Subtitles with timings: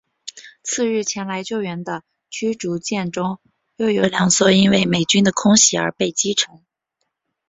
[0.63, 2.01] 次日前来救援的
[2.31, 3.37] 驱逐舰中
[3.77, 6.65] 又有两艘因为美军的空袭而被击沉。